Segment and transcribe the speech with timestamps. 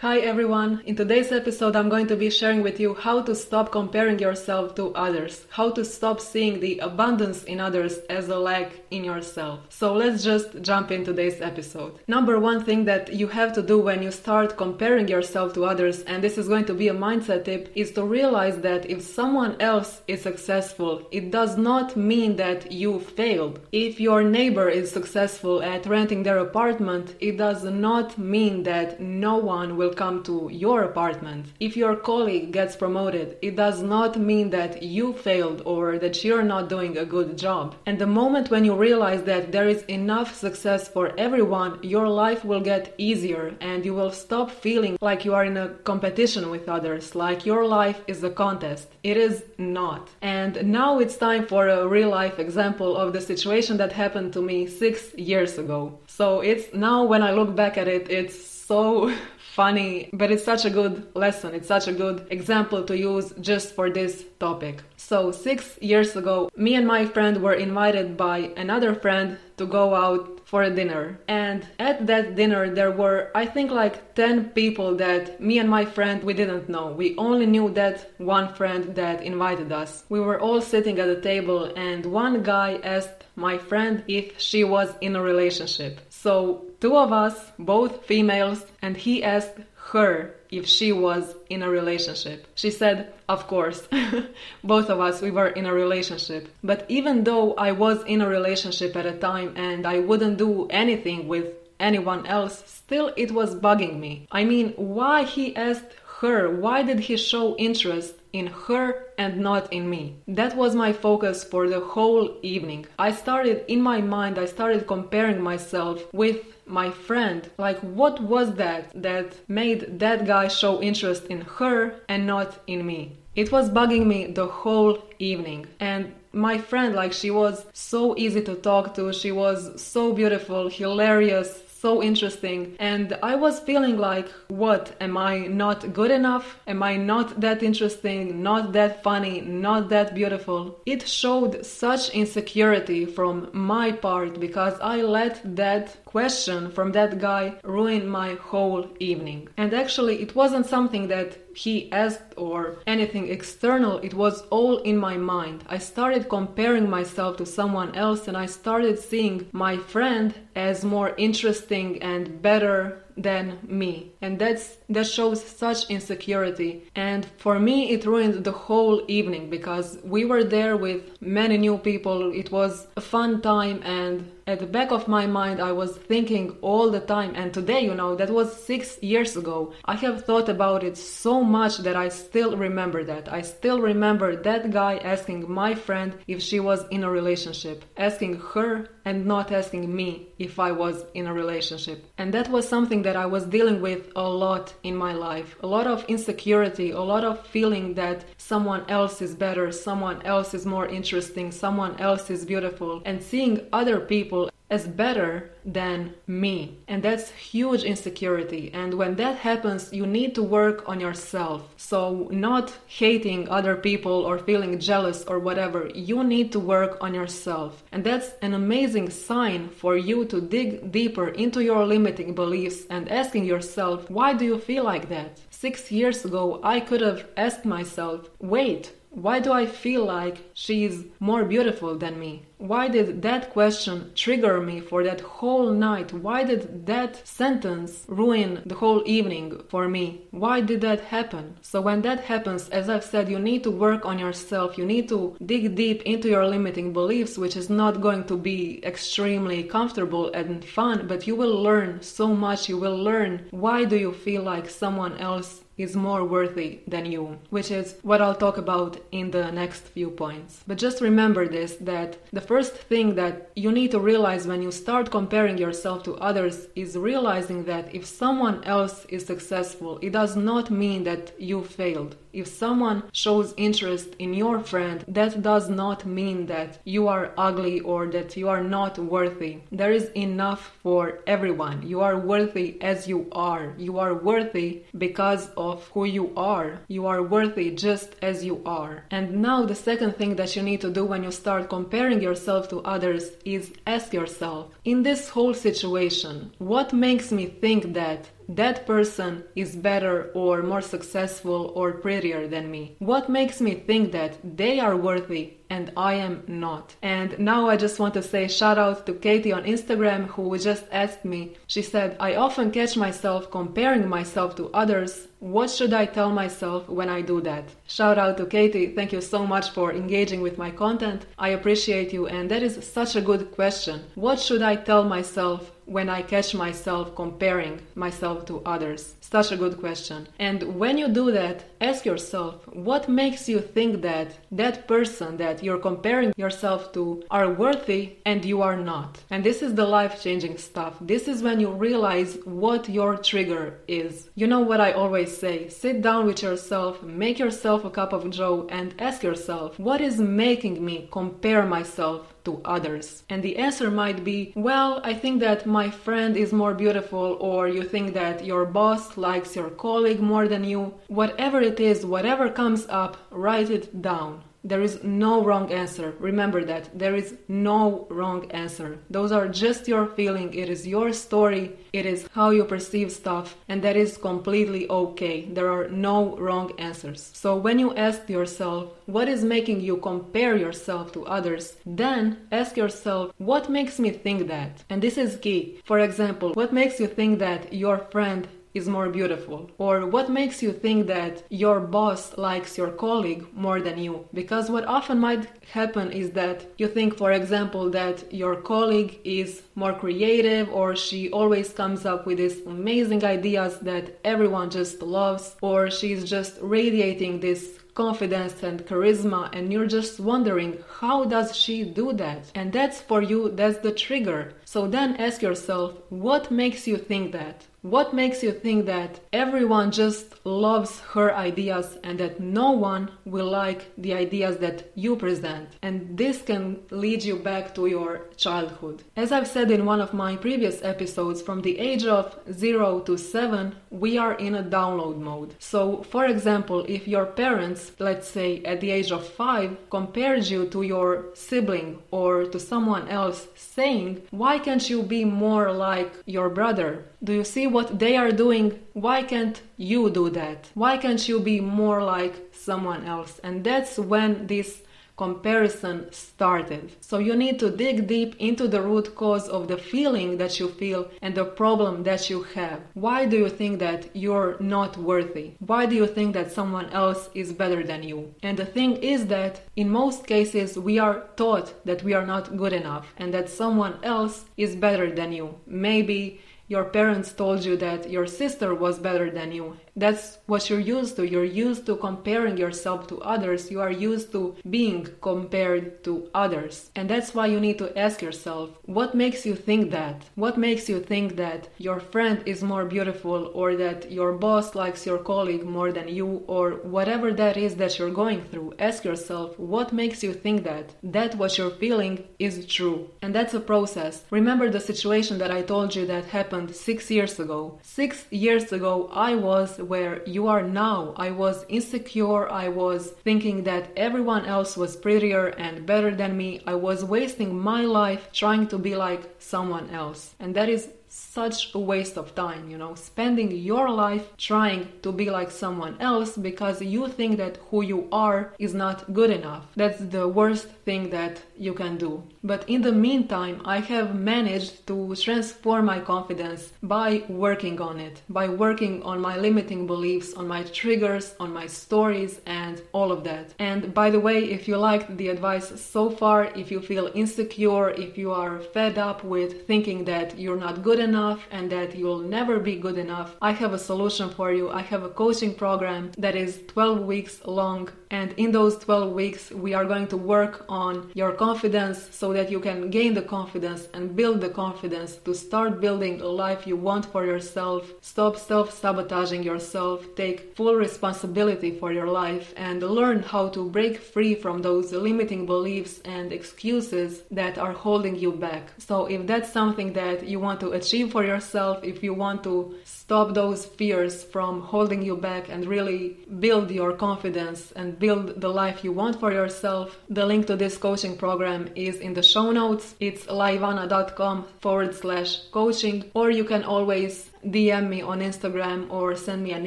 [0.00, 0.80] Hi everyone!
[0.86, 4.76] In today's episode, I'm going to be sharing with you how to stop comparing yourself
[4.76, 9.60] to others, how to stop seeing the abundance in others as a lack in yourself.
[9.70, 11.98] So let's just jump in today's episode.
[12.06, 16.02] Number one thing that you have to do when you start comparing yourself to others,
[16.02, 19.56] and this is going to be a mindset tip, is to realize that if someone
[19.60, 23.58] else is successful, it does not mean that you failed.
[23.72, 29.38] If your neighbor is successful at renting their apartment, it does not mean that no
[29.38, 31.46] one will will come to your apartment.
[31.60, 36.42] If your colleague gets promoted, it does not mean that you failed or that you're
[36.42, 37.74] not doing a good job.
[37.86, 42.44] And the moment when you realize that there is enough success for everyone, your life
[42.44, 46.68] will get easier and you will stop feeling like you are in a competition with
[46.68, 48.88] others, like your life is a contest.
[49.02, 50.08] It is not.
[50.22, 54.42] And now it's time for a real life example of the situation that happened to
[54.42, 55.98] me six years ago.
[56.06, 58.36] So it's now when I look back at it, it's
[58.68, 59.12] so
[59.58, 61.52] funny, but it's such a good lesson.
[61.52, 64.84] It's such a good example to use just for this topic.
[64.96, 69.96] So, six years ago, me and my friend were invited by another friend to go
[69.96, 71.18] out for a dinner.
[71.26, 75.84] And at that dinner, there were, I think, like 10 people that me and my
[75.84, 76.86] friend we didn't know.
[76.92, 80.04] We only knew that one friend that invited us.
[80.08, 84.64] We were all sitting at a table, and one guy asked my friend if she
[84.64, 86.00] was in a relationship.
[86.22, 89.58] So, two of us, both females, and he asked
[89.92, 92.46] her if she was in a relationship.
[92.56, 93.86] She said, Of course.
[94.64, 96.48] Both of us, we were in a relationship.
[96.64, 100.66] But even though I was in a relationship at a time and I wouldn't do
[100.70, 101.46] anything with
[101.78, 104.26] anyone else, still it was bugging me.
[104.32, 106.50] I mean, why he asked her?
[106.50, 110.16] Why did he show interest in her and not in me.
[110.26, 112.86] That was my focus for the whole evening.
[112.98, 117.48] I started in my mind, I started comparing myself with my friend.
[117.58, 122.86] Like, what was that that made that guy show interest in her and not in
[122.86, 123.16] me?
[123.34, 125.66] It was bugging me the whole evening.
[125.80, 130.68] And my friend, like, she was so easy to talk to, she was so beautiful,
[130.68, 132.76] hilarious, so interesting.
[132.78, 134.94] And I was feeling like, what?
[135.00, 136.58] Am I not good enough?
[136.66, 138.42] Am I not that interesting?
[138.42, 139.40] Not that funny?
[139.40, 140.80] Not that beautiful?
[140.86, 147.54] It showed such insecurity from my part because I let that question from that guy
[147.62, 149.46] ruined my whole evening.
[149.58, 154.96] And actually, it wasn't something that he asked or anything external, it was all in
[154.96, 155.64] my mind.
[155.68, 161.14] I started comparing myself to someone else and I started seeing my friend as more
[161.16, 168.06] interesting and better than me and that's that shows such insecurity and for me it
[168.06, 173.00] ruined the whole evening because we were there with many new people it was a
[173.00, 177.32] fun time and at the back of my mind i was thinking all the time
[177.36, 179.72] and today you know that was 6 years ago.
[179.84, 183.30] I have thought about it so much that i still remember that.
[183.30, 188.40] I still remember that guy asking my friend if she was in a relationship asking
[188.54, 190.10] her and not asking me
[190.46, 194.10] if i was in a relationship and that was something that I was dealing with
[194.16, 195.56] a lot in my life.
[195.60, 200.52] A lot of insecurity, a lot of feeling that someone else is better, someone else
[200.52, 206.78] is more interesting, someone else is beautiful, and seeing other people as better than me.
[206.86, 208.70] And that's huge insecurity.
[208.74, 211.72] And when that happens, you need to work on yourself.
[211.76, 217.14] So, not hating other people or feeling jealous or whatever, you need to work on
[217.14, 217.82] yourself.
[217.92, 223.10] And that's an amazing sign for you to dig deeper into your limiting beliefs and
[223.10, 225.40] asking yourself, why do you feel like that?
[225.50, 228.92] Six years ago, I could have asked myself, wait,
[229.22, 232.44] why do I feel like she's more beautiful than me?
[232.58, 236.12] Why did that question trigger me for that whole night?
[236.12, 240.22] Why did that sentence ruin the whole evening for me?
[240.32, 241.56] Why did that happen?
[241.62, 244.76] So, when that happens, as I've said, you need to work on yourself.
[244.76, 248.84] You need to dig deep into your limiting beliefs, which is not going to be
[248.84, 252.68] extremely comfortable and fun, but you will learn so much.
[252.68, 257.38] You will learn why do you feel like someone else is more worthy than you,
[257.50, 260.62] which is what I'll talk about in the next few points.
[260.66, 264.72] But just remember this that the first thing that you need to realize when you
[264.72, 270.36] start comparing yourself to others is realizing that if someone else is successful, it does
[270.36, 276.06] not mean that you failed If someone shows interest in your friend, that does not
[276.06, 279.54] mean that you are ugly or that you are not worthy.
[279.72, 281.78] There is enough for everyone.
[281.92, 283.64] You are worthy as you are.
[283.76, 286.68] You are worthy because of who you are.
[286.86, 288.94] You are worthy just as you are.
[289.10, 292.68] And now, the second thing that you need to do when you start comparing yourself
[292.68, 298.86] to others is ask yourself in this whole situation, what makes me think that that
[298.86, 302.96] person is better or more successful or prettier than me?
[302.98, 306.96] What makes me think that they are worthy and I am not?
[307.02, 310.84] And now I just want to say shout out to Katie on Instagram who just
[310.90, 311.56] asked me.
[311.66, 315.28] She said, I often catch myself comparing myself to others.
[315.40, 317.64] What should I tell myself when I do that?
[317.86, 318.94] Shout out to Katie.
[318.94, 321.26] Thank you so much for engaging with my content.
[321.38, 324.02] I appreciate you, and that is such a good question.
[324.16, 329.14] What should I tell myself when I catch myself comparing myself to others?
[329.20, 330.28] Such a good question.
[330.38, 335.62] And when you do that, ask yourself what makes you think that that person that
[335.62, 339.18] you're comparing yourself to are worthy and you are not.
[339.30, 340.94] And this is the life changing stuff.
[341.00, 344.30] This is when you realize what your trigger is.
[344.34, 348.28] You know what I always say sit down with yourself, make yourself a cup of
[348.30, 353.24] joe, and ask yourself what is making me compare myself to others?
[353.28, 357.68] And the answer might be, well, I think that my friend is more beautiful, or
[357.68, 360.94] you think that your boss likes your colleague more than you.
[361.06, 364.42] Whatever it is, whatever comes up, write it down.
[364.64, 366.14] There is no wrong answer.
[366.18, 366.98] Remember that.
[366.98, 368.98] There is no wrong answer.
[369.08, 370.52] Those are just your feeling.
[370.52, 371.76] It is your story.
[371.92, 373.56] It is how you perceive stuff.
[373.68, 375.46] And that is completely okay.
[375.46, 377.30] There are no wrong answers.
[377.34, 381.76] So when you ask yourself, what is making you compare yourself to others?
[381.86, 384.84] Then ask yourself, what makes me think that?
[384.90, 385.80] And this is key.
[385.84, 389.70] For example, what makes you think that your friend is more beautiful?
[389.78, 394.28] Or what makes you think that your boss likes your colleague more than you?
[394.34, 399.62] Because what often might happen is that you think, for example, that your colleague is
[399.74, 405.56] more creative or she always comes up with these amazing ideas that everyone just loves,
[405.62, 411.82] or she's just radiating this confidence and charisma and you're just wondering how does she
[411.82, 416.86] do that and that's for you that's the trigger so then ask yourself what makes
[416.86, 422.38] you think that what makes you think that everyone just loves her ideas and that
[422.38, 425.68] no one will like the ideas that you present?
[425.82, 429.04] And this can lead you back to your childhood.
[429.16, 433.16] As I've said in one of my previous episodes, from the age of 0 to
[433.16, 435.54] 7, we are in a download mode.
[435.58, 440.66] So, for example, if your parents, let's say at the age of 5, compared you
[440.68, 446.50] to your sibling or to someone else, saying, Why can't you be more like your
[446.50, 447.06] brother?
[447.22, 448.76] Do you see what they are doing?
[448.94, 450.68] Why can't you do that?
[450.74, 453.38] Why can't you be more like someone else?
[453.44, 454.82] And that's when this
[455.16, 456.92] comparison started.
[457.00, 460.68] So you need to dig deep into the root cause of the feeling that you
[460.80, 462.80] feel and the problem that you have.
[462.94, 465.52] Why do you think that you're not worthy?
[465.60, 468.34] Why do you think that someone else is better than you?
[468.42, 472.56] And the thing is that in most cases we are taught that we are not
[472.56, 475.46] good enough and that someone else is better than you.
[475.66, 480.80] Maybe your parents told you that your sister was better than you that's what you're
[480.80, 481.26] used to.
[481.26, 483.70] You're used to comparing yourself to others.
[483.70, 486.90] You are used to being compared to others.
[486.94, 490.24] And that's why you need to ask yourself what makes you think that?
[490.34, 495.06] What makes you think that your friend is more beautiful or that your boss likes
[495.06, 498.74] your colleague more than you or whatever that is that you're going through?
[498.78, 500.94] Ask yourself what makes you think that?
[501.02, 503.10] That what you're feeling is true.
[503.22, 504.24] And that's a process.
[504.30, 507.78] Remember the situation that I told you that happened six years ago.
[507.82, 511.14] Six years ago, I was where you are now.
[511.16, 512.48] I was insecure.
[512.50, 516.62] I was thinking that everyone else was prettier and better than me.
[516.66, 520.34] I was wasting my life trying to be like someone else.
[520.38, 525.10] And that is such a waste of time, you know, spending your life trying to
[525.10, 529.66] be like someone else because you think that who you are is not good enough.
[529.74, 532.22] That's the worst thing that you can do.
[532.48, 538.22] But in the meantime, I have managed to transform my confidence by working on it,
[538.30, 543.22] by working on my limiting beliefs, on my triggers, on my stories, and all of
[543.24, 543.52] that.
[543.58, 547.90] And by the way, if you liked the advice so far, if you feel insecure,
[547.90, 552.24] if you are fed up with thinking that you're not good enough, and that you'll
[552.38, 554.70] never be good enough, I have a solution for you.
[554.70, 559.50] I have a coaching program that is 12 weeks long and in those 12 weeks,
[559.50, 563.88] we are going to work on your confidence so that you can gain the confidence
[563.92, 567.92] and build the confidence to start building a life you want for yourself.
[568.00, 573.98] Stop self sabotaging yourself, take full responsibility for your life, and learn how to break
[573.98, 578.72] free from those limiting beliefs and excuses that are holding you back.
[578.78, 582.74] So, if that's something that you want to achieve for yourself, if you want to
[583.08, 588.50] stop those fears from holding you back and really build your confidence and build the
[588.50, 589.98] life you want for yourself.
[590.10, 592.96] The link to this coaching program is in the show notes.
[593.00, 599.42] It's laivana.com forward slash coaching, or you can always DM me on Instagram or send
[599.42, 599.66] me an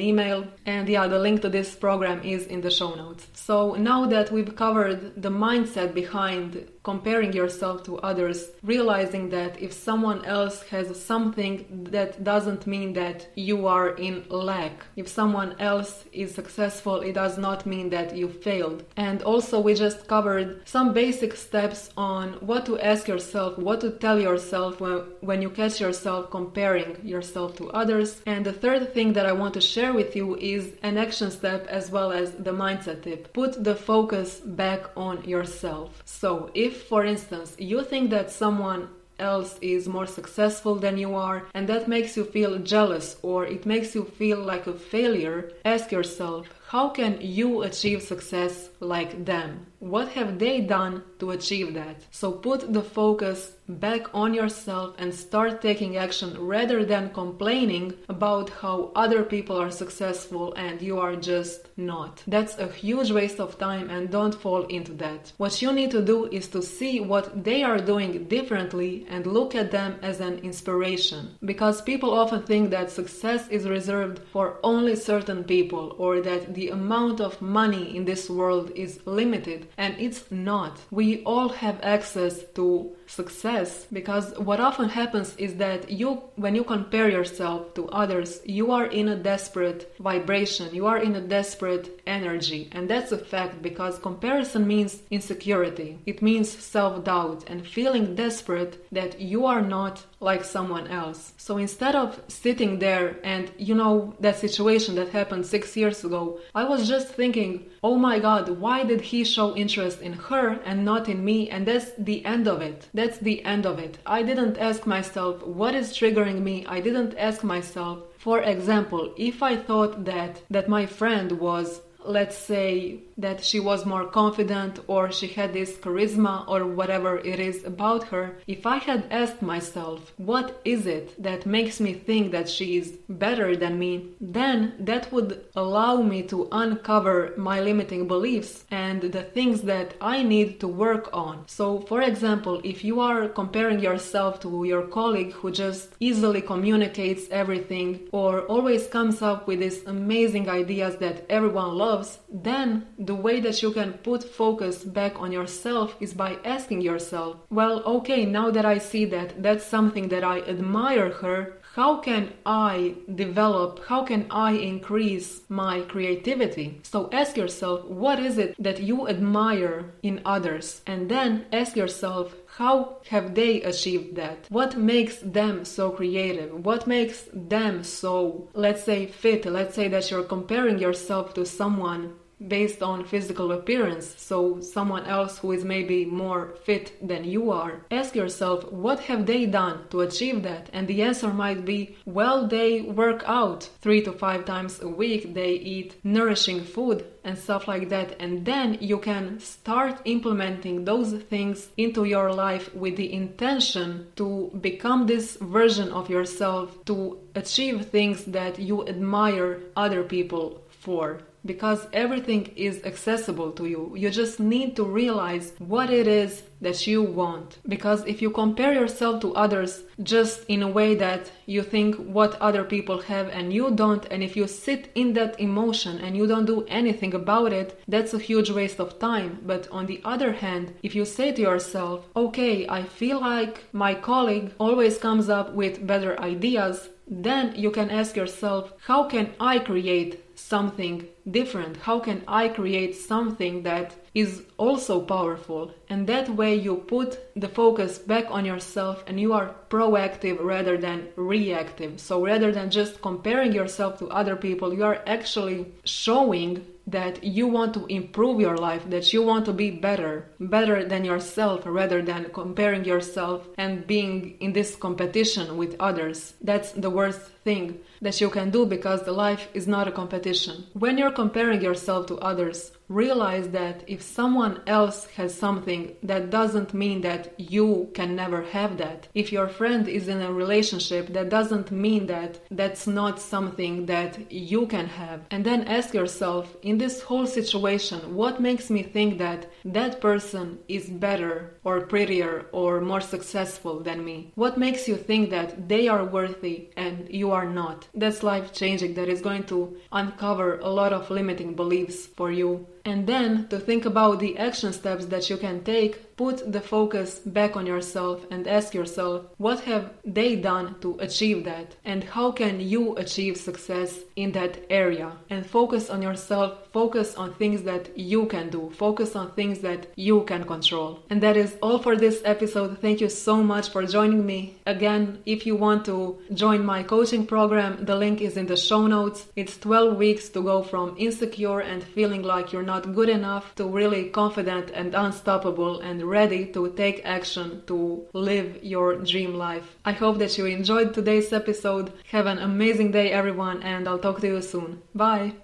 [0.00, 0.46] email.
[0.66, 3.26] And yeah, the link to this program is in the show notes.
[3.34, 9.72] So now that we've covered the mindset behind comparing yourself to others, realizing that if
[9.72, 14.84] someone else has something, that doesn't mean that you are in lack.
[14.96, 18.84] If someone else is successful, it does not mean that you failed.
[18.96, 23.90] And also, we just covered some basic steps on what to ask yourself, what to
[23.90, 28.22] tell yourself when, when you catch yourself comparing yourself to others.
[28.26, 31.66] And the third thing that I want to share with you is an action step
[31.68, 33.32] as well as the mindset tip.
[33.32, 36.02] Put the focus back on yourself.
[36.04, 38.88] So, if for instance you think that someone
[39.18, 43.64] else is more successful than you are and that makes you feel jealous or it
[43.64, 49.66] makes you feel like a failure, ask yourself how can you achieve success like them?
[49.78, 51.96] What have they done to achieve that?
[52.10, 58.50] So put the focus back on yourself and start taking action rather than complaining about
[58.50, 62.22] how other people are successful and you are just not.
[62.26, 65.32] That's a huge waste of time and don't fall into that.
[65.36, 69.54] What you need to do is to see what they are doing differently and look
[69.54, 71.30] at them as an inspiration.
[71.44, 76.61] Because people often think that success is reserved for only certain people or that the
[76.62, 80.78] the amount of money in this world is limited, and it's not.
[80.92, 86.64] We all have access to success because what often happens is that you when you
[86.64, 91.86] compare yourself to others you are in a desperate vibration you are in a desperate
[92.06, 95.98] energy and that's a fact because comparison means insecurity.
[96.06, 101.32] It means self-doubt and feeling desperate that you are not like someone else.
[101.36, 106.38] So instead of sitting there and you know that situation that happened 6 years ago
[106.54, 110.84] i was just thinking oh my god why did he show interest in her and
[110.84, 111.50] not in me?
[111.50, 112.88] And that's the end of it.
[112.94, 113.98] that's the end of it.
[114.06, 116.66] I didn't ask myself what is triggering me.
[116.66, 122.36] I didn't ask myself, for example, if I thought that that my friend was let's
[122.36, 127.64] say that she was more confident or she had this charisma or whatever it is
[127.64, 132.48] about her, if I had asked myself, what is it that makes me think that
[132.48, 138.64] she is better than me, then that would allow me to uncover my limiting beliefs
[138.70, 141.44] and the things that I need to work on.
[141.46, 147.28] So, for example, if you are comparing yourself to your colleague who just easily communicates
[147.30, 153.40] everything or always comes up with these amazing ideas that everyone loves, then the way
[153.40, 158.50] that you can put focus back on yourself is by asking yourself, well, okay, now
[158.50, 164.02] that I see that that's something that I admire her, how can I develop, how
[164.04, 166.80] can I increase my creativity?
[166.84, 170.80] So ask yourself, what is it that you admire in others?
[170.86, 174.46] And then ask yourself, how have they achieved that?
[174.48, 176.64] What makes them so creative?
[176.64, 179.44] What makes them so, let's say, fit?
[179.44, 182.14] Let's say that you're comparing yourself to someone
[182.48, 187.84] based on physical appearance, so someone else who is maybe more fit than you are.
[187.90, 190.68] Ask yourself, what have they done to achieve that?
[190.72, 195.34] And the answer might be, well, they work out three to five times a week,
[195.34, 198.16] they eat nourishing food and stuff like that.
[198.20, 204.50] And then you can start implementing those things into your life with the intention to
[204.60, 211.86] become this version of yourself, to achieve things that you admire other people for because
[211.92, 213.92] everything is accessible to you.
[213.96, 217.58] You just need to realize what it is that you want.
[217.66, 222.40] Because if you compare yourself to others just in a way that you think what
[222.40, 226.26] other people have and you don't, and if you sit in that emotion and you
[226.26, 229.40] don't do anything about it, that's a huge waste of time.
[229.44, 233.94] But on the other hand, if you say to yourself, okay, I feel like my
[233.94, 239.58] colleague always comes up with better ideas, then you can ask yourself, how can I
[239.58, 241.76] create something different?
[241.76, 245.72] How can I create something that is also powerful?
[245.88, 250.76] And that way you put the focus back on yourself and you are proactive rather
[250.76, 252.00] than reactive.
[252.00, 257.46] So rather than just comparing yourself to other people, you are actually showing that you
[257.46, 262.02] want to improve your life, that you want to be better, better than yourself rather
[262.02, 266.34] than comparing yourself and being in this competition with others.
[266.40, 270.66] That's the worst thing that you can do because the life is not a competition.
[270.74, 276.74] When you're comparing yourself to others, realize that if someone else has something, that doesn't
[276.74, 279.08] mean that you can never have that.
[279.14, 284.30] If your friend is in a relationship, that doesn't mean that that's not something that
[284.30, 285.20] you can have.
[285.30, 290.58] And then ask yourself, in this whole situation, what makes me think that that person
[290.68, 294.32] is better or prettier or more successful than me?
[294.34, 297.88] What makes you think that they are worthy and you are not?
[297.94, 298.94] That's life changing.
[298.94, 303.58] That is going to uncover a lot of limiting beliefs for you and then to
[303.58, 308.24] think about the action steps that you can take put the focus back on yourself
[308.30, 311.74] and ask yourself what have they done to achieve that?
[311.84, 315.12] And how can you achieve success in that area?
[315.30, 319.86] And focus on yourself focus on things that you can do focus on things that
[319.96, 321.00] you can control.
[321.10, 322.78] And that is all for this episode.
[322.78, 324.56] Thank you so much for joining me.
[324.66, 328.86] Again if you want to join my coaching program the link is in the show
[328.86, 329.26] notes.
[329.36, 333.66] It's 12 weeks to go from insecure and feeling like you're not good enough to
[333.66, 339.76] really confident and unstoppable and ready to take action to live your dream life.
[339.84, 341.92] I hope that you enjoyed today's episode.
[342.10, 344.82] Have an amazing day, everyone, and I'll talk to you soon.
[344.94, 345.34] Bye.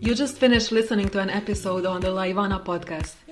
[0.00, 3.14] You just finished listening to an episode on the Laivana podcast.